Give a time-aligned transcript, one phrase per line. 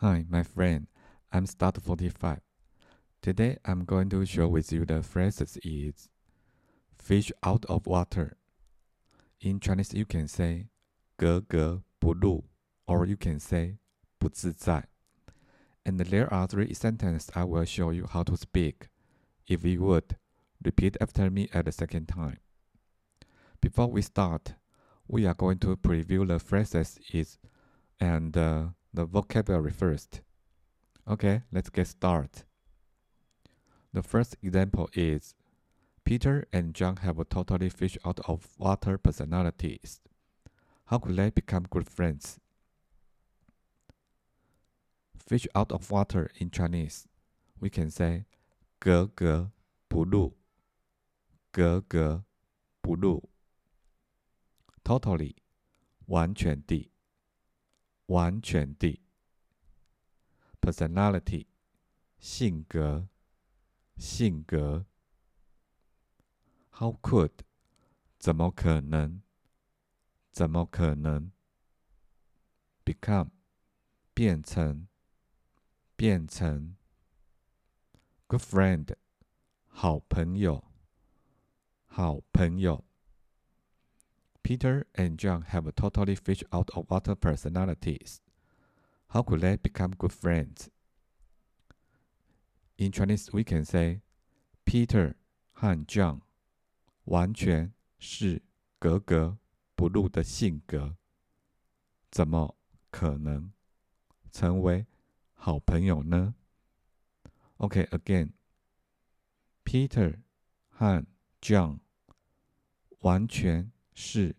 [0.00, 0.86] Hi, my friend.
[1.32, 2.40] I'm Start45.
[3.22, 6.08] Today I'm going to share with you the phrases is
[6.94, 8.36] fish out of water.
[9.40, 10.68] In Chinese you can say
[11.16, 12.44] 格格不入
[12.86, 13.78] or you can say
[14.18, 14.88] 不自在.
[15.84, 18.88] And there are three sentences I will show you how to speak.
[19.46, 20.16] If you would,
[20.64, 22.38] repeat after me at the second time.
[23.60, 24.54] Before we start,
[25.08, 27.38] we are going to preview the phrases is
[28.00, 30.20] and uh, the vocabulary first.
[31.08, 32.44] Okay, let's get started.
[33.92, 35.34] The first example is
[36.04, 40.00] Peter and John have a totally fish out of water personalities.
[40.86, 42.38] How could they become good friends?
[45.16, 47.08] Fish out of water in Chinese,
[47.58, 48.26] we can say
[48.78, 49.50] 格格
[49.88, 50.36] 不入,
[51.50, 52.24] 格格
[52.80, 53.28] 不入.
[54.84, 55.34] Totally,
[56.06, 56.89] 完全地,
[58.11, 59.01] 完全地。
[60.59, 61.47] Personality，
[62.19, 63.07] 性格，
[63.95, 64.85] 性格。
[66.71, 67.31] How could，
[68.19, 69.21] 怎么可能？
[70.33, 71.31] 怎么可能
[72.83, 73.29] ？Become，
[74.13, 74.87] 变成，
[75.95, 76.75] 变成。
[78.27, 78.95] Good friend，
[79.67, 80.65] 好朋友，
[81.85, 82.83] 好朋友。
[84.42, 88.20] Peter and John have a totally fish out of water personalities.
[89.08, 90.70] How could they become good friends?
[92.78, 94.02] In Chinese, we can say
[94.64, 95.14] Peter
[95.52, 96.20] 和 John
[97.04, 98.42] 完全是
[98.78, 99.38] 格格
[99.74, 100.96] 不入的性格，
[102.10, 102.56] 怎么
[102.90, 103.52] 可能
[104.30, 104.86] 成为
[105.34, 106.34] 好朋友呢？
[107.58, 108.32] Okay, again.
[109.64, 110.20] Peter
[110.68, 111.06] 和
[111.40, 111.80] John
[113.00, 114.35] 完全 是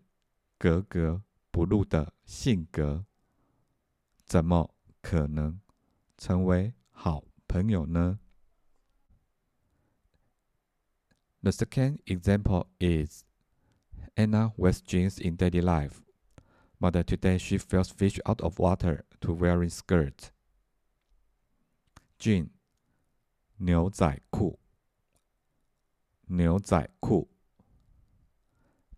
[0.57, 3.05] 格格不入的性格，
[4.25, 5.59] 怎么可能
[6.17, 8.19] 成为好朋友呢
[11.41, 13.25] ？The second example is
[14.15, 16.01] Anna wears jeans in daily life,
[16.79, 20.31] but today she feels fish out of water to wearing skirt.
[22.17, 22.49] Jean
[23.57, 24.59] 牛仔裤，
[26.27, 27.32] 牛仔裤。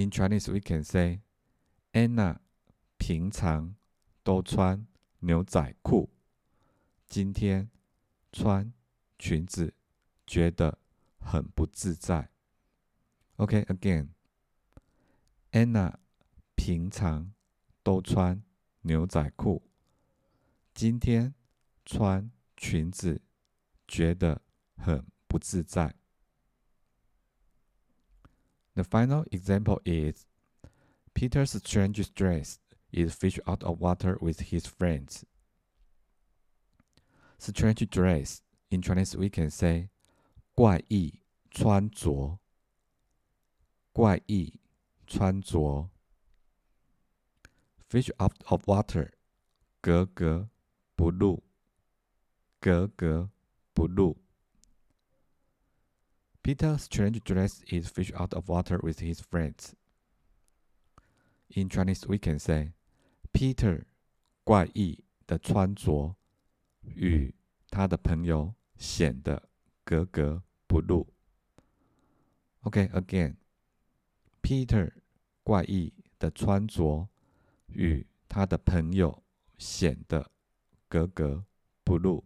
[0.00, 1.20] In Chinese, we can say
[1.92, 2.38] Anna
[2.96, 3.76] 平常
[4.22, 4.86] 都穿
[5.18, 6.08] 牛仔裤，
[7.06, 7.68] 今天
[8.32, 8.72] 穿
[9.18, 9.74] 裙子
[10.26, 10.78] 觉得
[11.18, 12.30] 很不自在。
[13.36, 14.08] OK, again.
[15.52, 15.96] Anna
[16.54, 17.34] 平常
[17.82, 18.42] 都穿
[18.80, 19.68] 牛仔裤，
[20.72, 21.34] 今天
[21.84, 23.20] 穿裙子
[23.86, 24.40] 觉得
[24.78, 25.94] 很不自在。
[28.79, 30.25] The final example is
[31.13, 32.59] Peter's strange dress
[32.91, 35.25] is fish out of water with his friends.
[37.37, 39.89] Strange dress in Chinese we can say
[40.55, 42.39] 怪异穿着，
[43.93, 44.59] 怪异
[45.07, 45.89] 穿着。
[47.89, 49.11] Fish out of water
[49.81, 50.49] 格格
[50.95, 51.43] 不入，
[52.59, 53.29] 格格
[53.73, 54.17] 不入。
[56.43, 59.73] Peter's strange dress is fish out of water with his friends.
[61.49, 62.73] In Chinese, we can say
[63.33, 63.85] Peter
[64.43, 66.15] 怪异的穿着
[66.83, 67.33] 与
[67.69, 69.49] 他的朋友显得
[69.83, 71.07] 格格不入。
[72.61, 73.35] OK, again,
[74.41, 74.91] Peter
[75.43, 77.09] 怪异的穿着
[77.67, 79.23] 与他的朋友
[79.57, 80.31] 显得
[80.87, 81.45] 格格
[81.83, 82.23] 不入。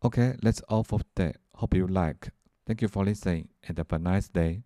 [0.00, 1.34] Okay, that's all for today.
[1.52, 2.30] Hope you like.
[2.67, 4.64] Thank you for listening and have a nice day.